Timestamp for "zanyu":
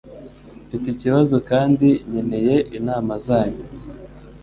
3.27-3.63